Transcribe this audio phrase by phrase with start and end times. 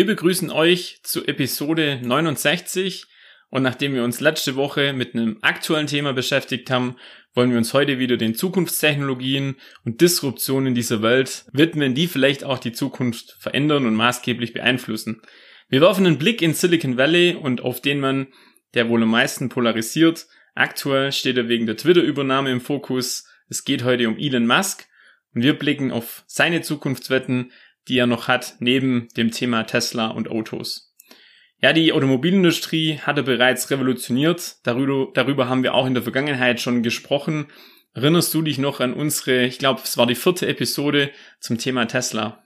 [0.00, 3.04] Wir begrüßen euch zu Episode 69
[3.50, 6.96] und nachdem wir uns letzte Woche mit einem aktuellen Thema beschäftigt haben,
[7.34, 12.58] wollen wir uns heute wieder den Zukunftstechnologien und Disruptionen dieser Welt widmen, die vielleicht auch
[12.58, 15.20] die Zukunft verändern und maßgeblich beeinflussen.
[15.68, 18.28] Wir werfen einen Blick in Silicon Valley und auf den man,
[18.72, 20.28] der wohl am meisten polarisiert.
[20.54, 23.28] Aktuell steht er wegen der Twitter-Übernahme im Fokus.
[23.50, 24.86] Es geht heute um Elon Musk
[25.34, 27.52] und wir blicken auf seine Zukunftswetten,
[27.90, 30.94] die er noch hat, neben dem Thema Tesla und Autos.
[31.60, 34.56] Ja, die Automobilindustrie hatte bereits revolutioniert.
[34.62, 37.48] Darüber, darüber haben wir auch in der Vergangenheit schon gesprochen.
[37.92, 41.86] Erinnerst du dich noch an unsere, ich glaube, es war die vierte Episode zum Thema
[41.86, 42.39] Tesla?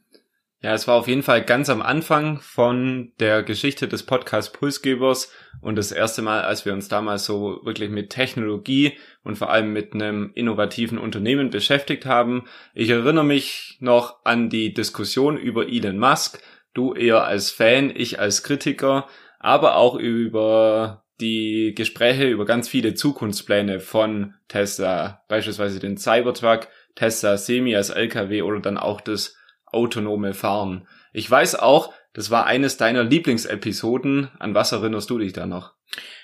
[0.64, 5.30] Ja, es war auf jeden Fall ganz am Anfang von der Geschichte des Podcast Pulsgebers
[5.60, 9.74] und das erste Mal, als wir uns damals so wirklich mit Technologie und vor allem
[9.74, 12.44] mit einem innovativen Unternehmen beschäftigt haben.
[12.72, 16.40] Ich erinnere mich noch an die Diskussion über Elon Musk,
[16.72, 19.06] Du eher als Fan, ich als Kritiker,
[19.40, 27.36] aber auch über die Gespräche über ganz viele Zukunftspläne von Tesla, beispielsweise den Cybertruck, Tesla
[27.36, 29.36] Semi als LKW oder dann auch das
[29.74, 30.86] autonome Fahren.
[31.12, 34.30] Ich weiß auch, das war eines deiner Lieblingsepisoden.
[34.38, 35.74] An was erinnerst du dich da noch?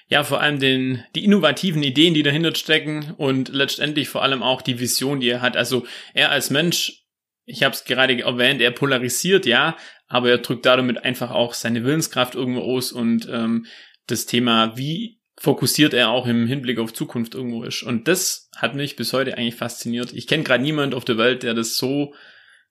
[0.09, 4.63] Ja, vor allem den, die innovativen Ideen, die dahinter stecken und letztendlich vor allem auch
[4.63, 5.57] die Vision, die er hat.
[5.57, 7.05] Also er als Mensch,
[7.45, 9.77] ich habe es gerade erwähnt, er polarisiert, ja,
[10.09, 13.67] aber er drückt damit einfach auch seine Willenskraft irgendwo aus und ähm,
[14.09, 17.83] das Thema, wie fokussiert er auch im Hinblick auf Zukunft irgendwo ist.
[17.83, 20.13] Und das hat mich bis heute eigentlich fasziniert.
[20.13, 22.15] Ich kenne gerade niemand auf der Welt, der das so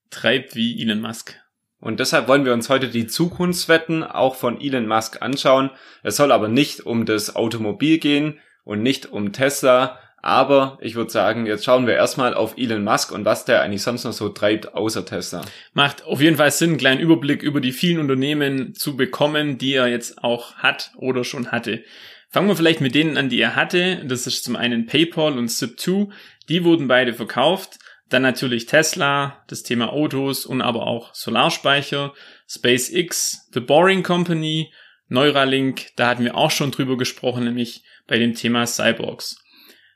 [0.09, 1.35] treibt wie Elon Musk.
[1.79, 5.69] Und deshalb wollen wir uns heute die Zukunftswetten auch von Elon Musk anschauen.
[6.03, 11.11] Es soll aber nicht um das Automobil gehen und nicht um Tesla, aber ich würde
[11.11, 14.29] sagen, jetzt schauen wir erstmal auf Elon Musk und was der eigentlich sonst noch so
[14.29, 15.41] treibt, außer Tesla.
[15.73, 19.73] Macht auf jeden Fall Sinn, einen kleinen Überblick über die vielen Unternehmen zu bekommen, die
[19.73, 21.83] er jetzt auch hat oder schon hatte.
[22.29, 24.03] Fangen wir vielleicht mit denen an, die er hatte.
[24.05, 26.09] Das ist zum einen PayPal und Zip2.
[26.47, 27.79] Die wurden beide verkauft.
[28.09, 32.13] Dann natürlich Tesla, das Thema Autos und aber auch Solarspeicher,
[32.47, 34.73] SpaceX, The Boring Company,
[35.07, 39.43] Neuralink, da hatten wir auch schon drüber gesprochen, nämlich bei dem Thema Cyborgs.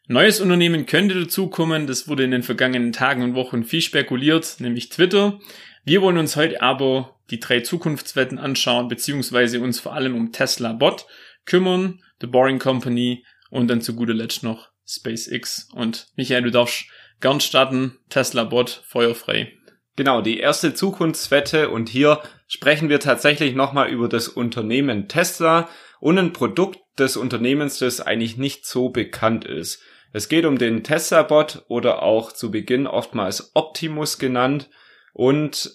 [0.07, 4.89] Neues Unternehmen könnte dazukommen, das wurde in den vergangenen Tagen und Wochen viel spekuliert, nämlich
[4.89, 5.39] Twitter.
[5.85, 10.73] Wir wollen uns heute aber die drei Zukunftswetten anschauen, beziehungsweise uns vor allem um Tesla
[10.73, 11.05] Bot
[11.45, 15.69] kümmern, The Boring Company und dann zu guter Letzt noch SpaceX.
[15.73, 16.85] Und Michael, du darfst
[17.21, 19.53] gern starten, Tesla Bot, feuerfrei.
[19.95, 25.69] Genau, die erste Zukunftswette und hier sprechen wir tatsächlich nochmal über das Unternehmen Tesla
[25.99, 29.81] und ein Produkt des Unternehmens, das eigentlich nicht so bekannt ist.
[30.11, 34.69] Es geht um den Tesla-Bot oder auch zu Beginn oftmals Optimus genannt.
[35.13, 35.71] Und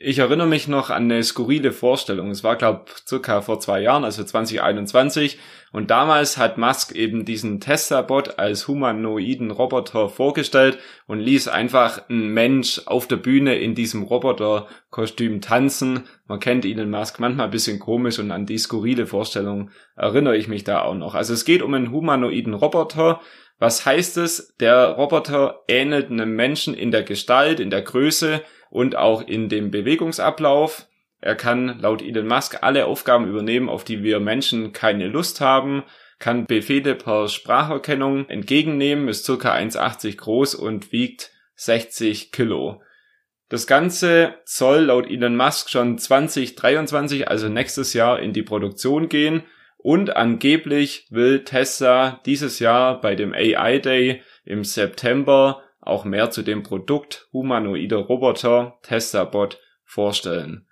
[0.00, 2.30] ich erinnere mich noch an eine skurrile Vorstellung.
[2.30, 5.38] Es war, glaube circa vor zwei Jahren, also 2021.
[5.70, 12.28] Und damals hat Musk eben diesen Tesla-Bot als humanoiden Roboter vorgestellt und ließ einfach einen
[12.28, 16.04] Mensch auf der Bühne in diesem Roboterkostüm tanzen.
[16.26, 20.48] Man kennt Elon Musk manchmal ein bisschen komisch und an die skurrile Vorstellung erinnere ich
[20.48, 21.14] mich da auch noch.
[21.14, 23.20] Also es geht um einen humanoiden Roboter,
[23.62, 24.56] was heißt es?
[24.58, 29.70] Der Roboter ähnelt einem Menschen in der Gestalt, in der Größe und auch in dem
[29.70, 30.88] Bewegungsablauf.
[31.20, 35.84] Er kann laut Elon Musk alle Aufgaben übernehmen, auf die wir Menschen keine Lust haben,
[36.18, 42.82] kann Befehle per Spracherkennung entgegennehmen, ist circa 1,80 groß und wiegt 60 Kilo.
[43.48, 49.44] Das Ganze soll laut Elon Musk schon 2023, also nächstes Jahr, in die Produktion gehen
[49.82, 56.42] und angeblich will Tesla dieses Jahr bei dem AI Day im September auch mehr zu
[56.42, 60.66] dem Produkt humanoider Roboter Tesla Bot vorstellen.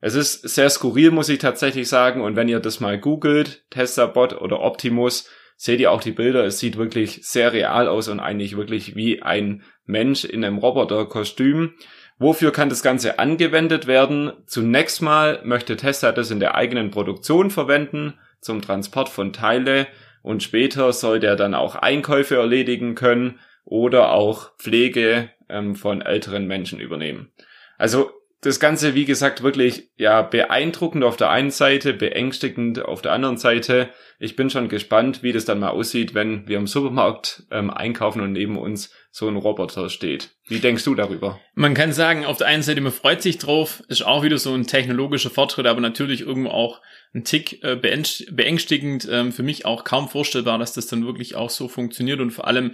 [0.00, 4.06] Es ist sehr skurril, muss ich tatsächlich sagen, und wenn ihr das mal googelt, Tesla
[4.06, 8.20] Bot oder Optimus, seht ihr auch die Bilder, es sieht wirklich sehr real aus und
[8.20, 11.74] eigentlich wirklich wie ein Mensch in einem Roboterkostüm.
[12.18, 14.32] Wofür kann das Ganze angewendet werden?
[14.46, 18.14] Zunächst mal möchte Tesla das in der eigenen Produktion verwenden,
[18.46, 19.86] zum Transport von Teile
[20.22, 26.46] und später soll der dann auch Einkäufe erledigen können oder auch Pflege ähm, von älteren
[26.46, 27.30] Menschen übernehmen.
[27.76, 28.10] Also
[28.40, 33.38] das Ganze, wie gesagt, wirklich ja beeindruckend auf der einen Seite, beängstigend auf der anderen
[33.38, 33.88] Seite.
[34.18, 38.20] Ich bin schon gespannt, wie das dann mal aussieht, wenn wir im Supermarkt ähm, einkaufen
[38.20, 40.32] und neben uns so ein Roboter steht.
[40.46, 41.40] Wie denkst du darüber?
[41.54, 44.52] Man kann sagen, auf der einen Seite, man freut sich drauf, ist auch wieder so
[44.52, 46.82] ein technologischer Fortschritt, aber natürlich irgendwo auch
[47.14, 49.08] ein Tick äh, beängstigend.
[49.10, 52.46] Ähm, für mich auch kaum vorstellbar, dass das dann wirklich auch so funktioniert und vor
[52.46, 52.72] allem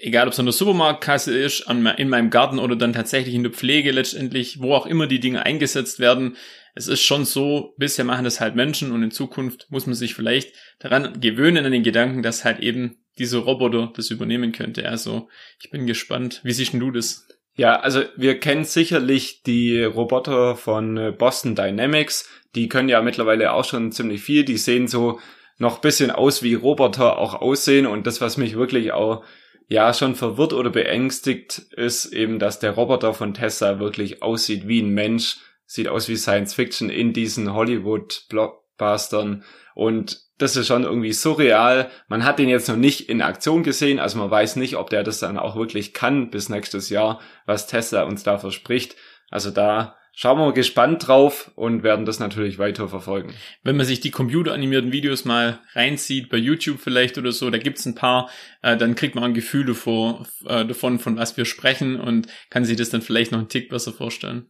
[0.00, 3.42] egal ob es an der Supermarktkasse ist, an, in meinem Garten oder dann tatsächlich in
[3.42, 6.36] der Pflege letztendlich, wo auch immer die Dinge eingesetzt werden.
[6.78, 10.14] Es ist schon so, bisher machen das halt Menschen und in Zukunft muss man sich
[10.14, 14.88] vielleicht daran gewöhnen an den Gedanken, dass halt eben diese Roboter das übernehmen könnte.
[14.88, 15.28] Also
[15.60, 16.40] ich bin gespannt.
[16.44, 17.26] Wie siehst du das?
[17.56, 22.30] Ja, also wir kennen sicherlich die Roboter von äh, Boston Dynamics.
[22.54, 24.44] Die können ja mittlerweile auch schon ziemlich viel.
[24.44, 25.18] Die sehen so
[25.56, 29.24] noch bisschen aus wie Roboter auch aussehen und das, was mich wirklich auch
[29.66, 34.80] ja schon verwirrt oder beängstigt ist eben, dass der Roboter von Tesla wirklich aussieht wie
[34.80, 35.38] ein Mensch,
[35.68, 39.44] sieht aus wie Science Fiction in diesen Hollywood Blockbustern
[39.74, 41.90] und das ist schon irgendwie surreal.
[42.08, 45.04] Man hat den jetzt noch nicht in Aktion gesehen, also man weiß nicht, ob der
[45.04, 48.96] das dann auch wirklich kann bis nächstes Jahr, was Tesla uns da verspricht.
[49.30, 53.34] Also da schauen wir mal gespannt drauf und werden das natürlich weiter verfolgen.
[53.62, 57.84] Wenn man sich die computeranimierten Videos mal reinzieht, bei YouTube vielleicht oder so, da gibt's
[57.84, 58.30] ein paar,
[58.62, 62.64] äh, dann kriegt man ein Gefühl davor, äh, davon, von was wir sprechen und kann
[62.64, 64.46] sich das dann vielleicht noch einen Tick besser vorstellen.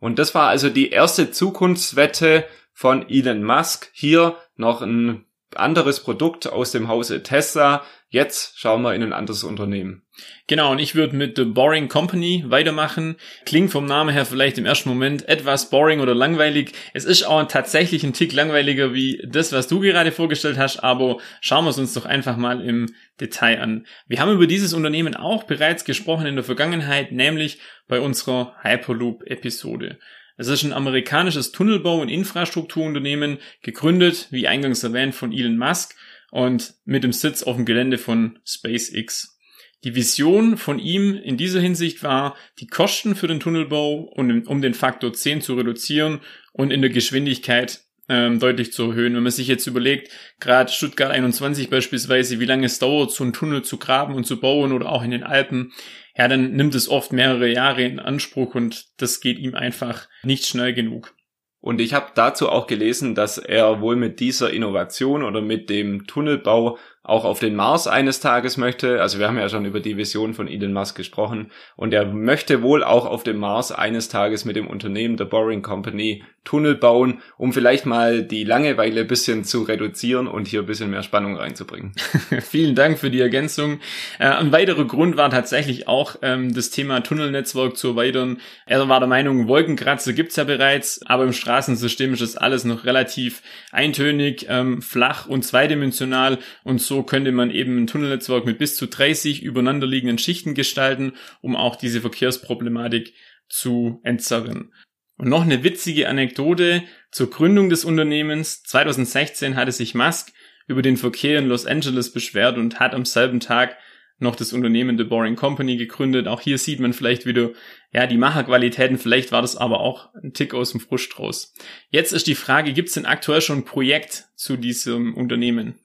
[0.00, 3.90] Und das war also die erste Zukunftswette von Elon Musk.
[3.92, 5.24] Hier noch ein
[5.54, 7.84] anderes Produkt aus dem Hause Tesla.
[8.10, 10.02] Jetzt schauen wir in ein anderes Unternehmen.
[10.46, 13.16] Genau, und ich würde mit The Boring Company weitermachen.
[13.44, 16.72] Klingt vom Namen her vielleicht im ersten Moment etwas boring oder langweilig.
[16.94, 21.18] Es ist auch tatsächlich ein Tick langweiliger wie das, was du gerade vorgestellt hast, aber
[21.40, 22.86] schauen wir es uns doch einfach mal im
[23.20, 23.86] Detail an.
[24.06, 29.98] Wir haben über dieses Unternehmen auch bereits gesprochen in der Vergangenheit, nämlich bei unserer Hyperloop-Episode.
[30.36, 35.96] Es ist ein amerikanisches Tunnelbau- und Infrastrukturunternehmen, gegründet, wie eingangs erwähnt, von Elon Musk
[36.30, 39.36] und mit dem Sitz auf dem Gelände von SpaceX.
[39.84, 44.74] Die Vision von ihm in dieser Hinsicht war, die Kosten für den Tunnelbau um den
[44.74, 46.20] Faktor 10 zu reduzieren
[46.52, 49.14] und in der Geschwindigkeit ähm, deutlich zu erhöhen.
[49.14, 50.10] Wenn man sich jetzt überlegt,
[50.40, 54.40] gerade Stuttgart 21 beispielsweise, wie lange es dauert, so einen Tunnel zu graben und zu
[54.40, 55.72] bauen oder auch in den Alpen,
[56.16, 60.46] ja, dann nimmt es oft mehrere Jahre in Anspruch und das geht ihm einfach nicht
[60.46, 61.14] schnell genug.
[61.60, 66.06] Und ich habe dazu auch gelesen, dass er wohl mit dieser Innovation oder mit dem
[66.06, 66.78] Tunnelbau
[67.08, 69.00] auch auf den Mars eines Tages möchte.
[69.00, 71.50] Also wir haben ja schon über die Vision von Elon Musk gesprochen.
[71.74, 75.62] Und er möchte wohl auch auf dem Mars eines Tages mit dem Unternehmen The Boring
[75.62, 81.02] Company Tunnel bauen, um vielleicht mal die Langeweile bisschen zu reduzieren und hier bisschen mehr
[81.02, 81.92] Spannung reinzubringen.
[82.40, 83.80] Vielen Dank für die Ergänzung.
[84.18, 88.38] Äh, ein weiterer Grund war tatsächlich auch ähm, das Thema Tunnelnetzwerk zu erweitern.
[88.64, 92.84] Er war der Meinung, Wolkenkratzer gibt's ja bereits, aber im Straßensystem ist das alles noch
[92.84, 98.76] relativ eintönig, ähm, flach und zweidimensional und so könnte man eben ein Tunnelnetzwerk mit bis
[98.76, 103.14] zu 30 übereinanderliegenden Schichten gestalten, um auch diese Verkehrsproblematik
[103.48, 104.72] zu entzerren.
[105.16, 108.62] Und noch eine witzige Anekdote zur Gründung des Unternehmens.
[108.62, 110.32] 2016 hatte sich Musk
[110.68, 113.76] über den Verkehr in Los Angeles beschwert und hat am selben Tag
[114.20, 116.26] noch das Unternehmen The Boring Company gegründet.
[116.26, 117.50] Auch hier sieht man vielleicht wieder,
[117.92, 118.98] ja, die Macherqualitäten.
[118.98, 121.54] Vielleicht war das aber auch ein Tick aus dem Frust raus.
[121.90, 125.78] Jetzt ist die Frage, gibt es denn aktuell schon ein Projekt zu diesem Unternehmen?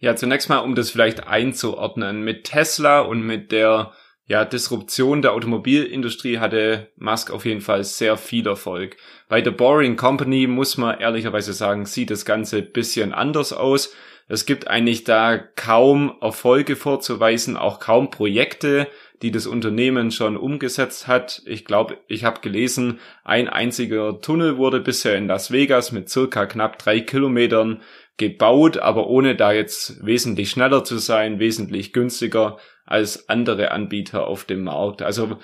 [0.00, 2.22] Ja, zunächst mal, um das vielleicht einzuordnen.
[2.22, 3.92] Mit Tesla und mit der
[4.26, 8.96] ja, Disruption der Automobilindustrie hatte Musk auf jeden Fall sehr viel Erfolg.
[9.28, 13.94] Bei The Boring Company muss man ehrlicherweise sagen, sieht das Ganze bisschen anders aus.
[14.28, 18.86] Es gibt eigentlich da kaum Erfolge vorzuweisen, auch kaum Projekte,
[19.22, 21.42] die das Unternehmen schon umgesetzt hat.
[21.46, 26.44] Ich glaube, ich habe gelesen, ein einziger Tunnel wurde bisher in Las Vegas mit circa
[26.46, 27.80] knapp drei Kilometern
[28.18, 34.44] gebaut, aber ohne da jetzt wesentlich schneller zu sein, wesentlich günstiger als andere Anbieter auf
[34.44, 35.02] dem Markt.
[35.02, 35.38] Also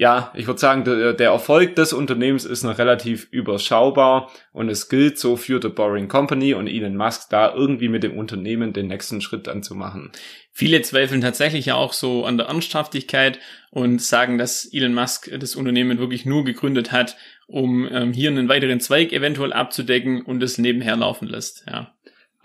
[0.00, 5.18] ja, ich würde sagen, der, Erfolg des Unternehmens ist noch relativ überschaubar und es gilt
[5.18, 9.20] so für The Boring Company und Elon Musk da irgendwie mit dem Unternehmen den nächsten
[9.20, 10.12] Schritt anzumachen.
[10.52, 13.40] Viele zweifeln tatsächlich ja auch so an der Ernsthaftigkeit
[13.72, 17.16] und sagen, dass Elon Musk das Unternehmen wirklich nur gegründet hat,
[17.48, 21.64] um ähm, hier einen weiteren Zweig eventuell abzudecken und es nebenher laufen lässt.
[21.66, 21.97] Ja.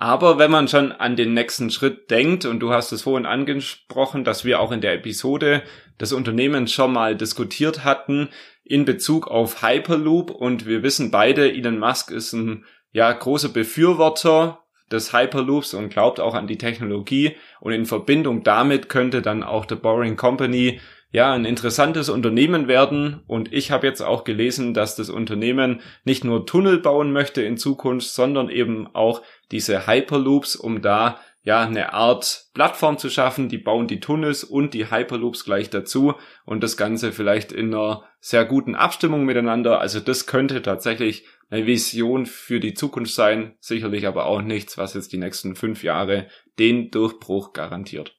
[0.04, 4.26] Aber wenn man schon an den nächsten Schritt denkt, und du hast es vorhin angesprochen,
[4.26, 5.64] dass wir auch in der Episode
[5.98, 8.28] des Unternehmens schon mal diskutiert hatten
[8.66, 14.60] in Bezug auf Hyperloop und wir wissen beide, Elon Musk ist ein ja großer Befürworter
[14.92, 19.66] des Hyperloops und glaubt auch an die Technologie und in Verbindung damit könnte dann auch
[19.70, 20.82] The Boring Company
[21.14, 23.22] ja, ein interessantes Unternehmen werden.
[23.28, 27.56] Und ich habe jetzt auch gelesen, dass das Unternehmen nicht nur Tunnel bauen möchte in
[27.56, 29.22] Zukunft, sondern eben auch
[29.54, 33.50] diese Hyperloops, um da ja eine Art Plattform zu schaffen.
[33.50, 38.04] Die bauen die Tunnels und die Hyperloops gleich dazu und das Ganze vielleicht in einer
[38.20, 39.80] sehr guten Abstimmung miteinander.
[39.80, 44.96] Also das könnte tatsächlich eine Vision für die Zukunft sein, sicherlich aber auch nichts, was
[44.96, 48.18] jetzt die nächsten fünf Jahre den Durchbruch garantiert.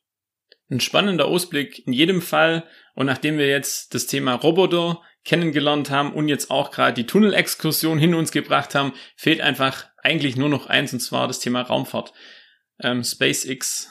[0.71, 2.65] Ein spannender Ausblick in jedem Fall.
[2.95, 7.99] Und nachdem wir jetzt das Thema Roboter kennengelernt haben und jetzt auch gerade die Tunnelexkursion
[7.99, 12.13] hin uns gebracht haben, fehlt einfach eigentlich nur noch eins, und zwar das Thema Raumfahrt.
[12.81, 13.91] Ähm, SpaceX.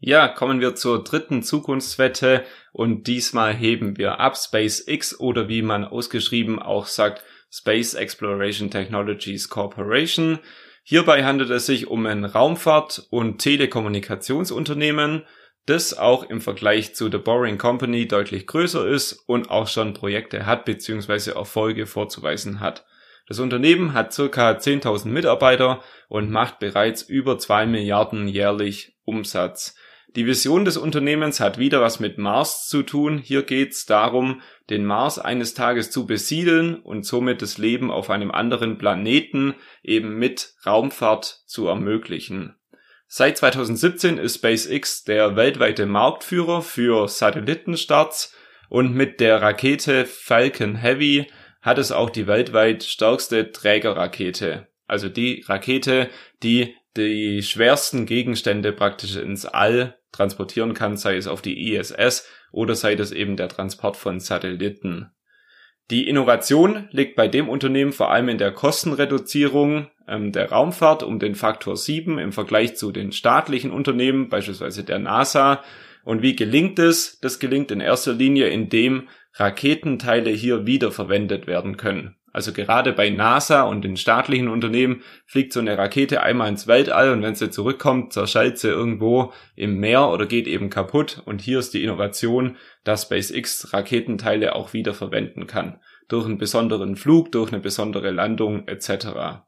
[0.00, 5.84] Ja, kommen wir zur dritten Zukunftswette und diesmal heben wir ab SpaceX oder wie man
[5.84, 10.38] ausgeschrieben auch sagt, Space Exploration Technologies Corporation.
[10.84, 15.24] Hierbei handelt es sich um ein Raumfahrt- und Telekommunikationsunternehmen,
[15.66, 20.46] das auch im Vergleich zu The Boring Company deutlich größer ist und auch schon Projekte
[20.46, 21.32] hat bzw.
[21.32, 22.86] Erfolge vorzuweisen hat.
[23.28, 29.76] Das Unternehmen hat circa 10.000 Mitarbeiter und macht bereits über 2 Milliarden jährlich Umsatz.
[30.16, 33.18] Die Vision des Unternehmens hat wieder was mit Mars zu tun.
[33.18, 38.08] Hier geht es darum, den Mars eines Tages zu besiedeln und somit das Leben auf
[38.08, 42.56] einem anderen Planeten eben mit Raumfahrt zu ermöglichen.
[43.06, 48.34] Seit 2017 ist SpaceX der weltweite Marktführer für Satellitenstarts
[48.70, 51.26] und mit der Rakete Falcon Heavy
[51.68, 54.66] hat es auch die weltweit stärkste Trägerrakete.
[54.86, 56.08] Also die Rakete,
[56.42, 62.74] die die schwersten Gegenstände praktisch ins All transportieren kann, sei es auf die ISS oder
[62.74, 65.10] sei es eben der Transport von Satelliten.
[65.90, 71.18] Die Innovation liegt bei dem Unternehmen vor allem in der Kostenreduzierung ähm, der Raumfahrt um
[71.18, 75.62] den Faktor 7 im Vergleich zu den staatlichen Unternehmen, beispielsweise der NASA.
[76.04, 77.20] Und wie gelingt es?
[77.20, 79.08] Das gelingt in erster Linie, indem
[79.38, 82.18] Raketenteile hier wiederverwendet werden können.
[82.32, 87.12] Also gerade bei NASA und den staatlichen Unternehmen fliegt so eine Rakete einmal ins Weltall
[87.12, 91.22] und wenn sie zurückkommt, zerschellt sie irgendwo im Meer oder geht eben kaputt.
[91.24, 95.80] Und hier ist die Innovation, dass SpaceX Raketenteile auch wiederverwenden kann.
[96.08, 99.40] Durch einen besonderen Flug, durch eine besondere Landung etc.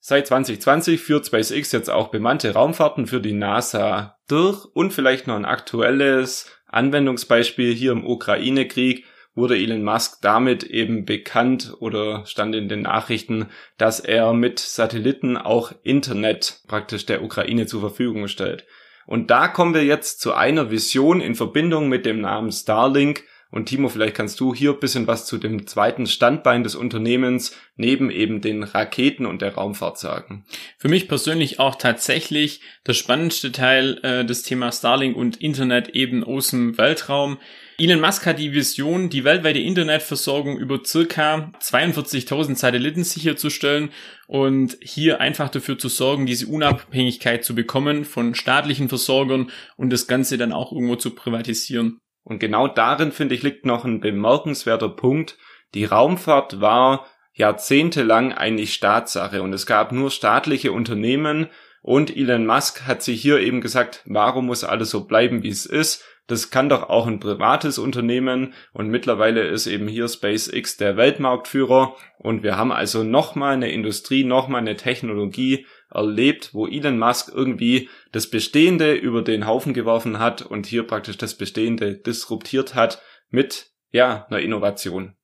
[0.00, 5.36] Seit 2020 führt SpaceX jetzt auch bemannte Raumfahrten für die NASA durch und vielleicht noch
[5.36, 12.68] ein aktuelles Anwendungsbeispiel hier im Ukraine-Krieg wurde Elon Musk damit eben bekannt oder stand in
[12.68, 13.46] den Nachrichten,
[13.78, 18.66] dass er mit Satelliten auch Internet praktisch der Ukraine zur Verfügung stellt.
[19.06, 23.66] Und da kommen wir jetzt zu einer Vision in Verbindung mit dem Namen Starlink, und
[23.66, 28.42] Timo, vielleicht kannst du hier bisschen was zu dem zweiten Standbein des Unternehmens neben eben
[28.42, 30.44] den Raketen und der Raumfahrt sagen.
[30.76, 36.24] Für mich persönlich auch tatsächlich das spannendste Teil äh, des Thema Starlink und Internet eben
[36.24, 37.38] aus dem Weltraum.
[37.78, 43.90] Elon Musk hat die Vision, die weltweite Internetversorgung über circa 42.000 Satelliten sicherzustellen
[44.26, 50.06] und hier einfach dafür zu sorgen, diese Unabhängigkeit zu bekommen von staatlichen Versorgern und das
[50.06, 52.00] Ganze dann auch irgendwo zu privatisieren.
[52.24, 55.38] Und genau darin, finde ich, liegt noch ein bemerkenswerter Punkt.
[55.74, 61.46] Die Raumfahrt war jahrzehntelang eigentlich Staatssache und es gab nur staatliche Unternehmen
[61.82, 65.64] und Elon Musk hat sich hier eben gesagt, warum muss alles so bleiben, wie es
[65.64, 66.04] ist?
[66.26, 71.96] Das kann doch auch ein privates Unternehmen und mittlerweile ist eben hier SpaceX der Weltmarktführer
[72.18, 77.88] und wir haben also nochmal eine Industrie, nochmal eine Technologie, erlebt, wo Elon Musk irgendwie
[78.12, 83.70] das Bestehende über den Haufen geworfen hat und hier praktisch das Bestehende disruptiert hat mit,
[83.90, 85.14] ja, einer Innovation.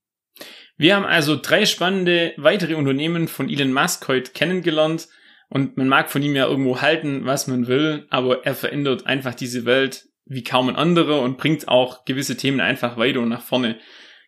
[0.77, 5.09] Wir haben also drei spannende weitere Unternehmen von Elon Musk heute kennengelernt
[5.49, 9.35] und man mag von ihm ja irgendwo halten, was man will, aber er verändert einfach
[9.35, 13.43] diese Welt wie kaum ein anderer und bringt auch gewisse Themen einfach weiter und nach
[13.43, 13.79] vorne.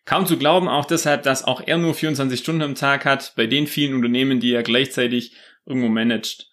[0.05, 3.45] Kaum zu glauben auch deshalb, dass auch er nur 24 Stunden am Tag hat, bei
[3.45, 5.35] den vielen Unternehmen, die er gleichzeitig
[5.65, 6.49] irgendwo managt.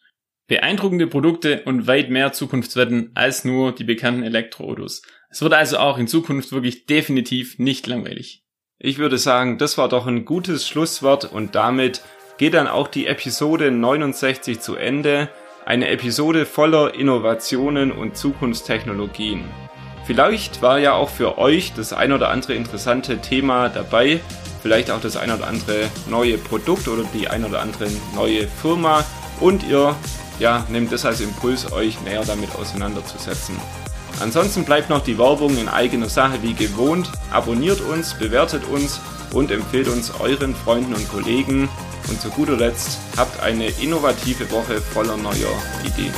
[0.47, 5.01] Beeindruckende Produkte und weit mehr Zukunftswetten als nur die bekannten Elektroautos.
[5.31, 8.45] Es wird also auch in Zukunft wirklich definitiv nicht langweilig.
[8.79, 12.03] Ich würde sagen, das war doch ein gutes Schlusswort und damit
[12.37, 15.31] geht dann auch die Episode 69 zu Ende.
[15.65, 19.45] Eine Episode voller Innovationen und Zukunftstechnologien.
[20.05, 24.21] Vielleicht war ja auch für euch das ein oder andere interessante Thema dabei,
[24.61, 29.07] vielleicht auch das ein oder andere neue Produkt oder die ein oder andere neue Firma
[29.41, 29.97] und ihr
[30.39, 33.57] ja, nehmt das als Impuls, euch näher damit auseinanderzusetzen.
[34.21, 37.11] Ansonsten bleibt noch die Werbung in eigener Sache wie gewohnt.
[37.31, 39.01] Abonniert uns, bewertet uns
[39.33, 41.69] und empfehlt uns euren Freunden und Kollegen.
[42.09, 46.13] Und zu guter Letzt habt eine innovative Woche voller neuer Ideen.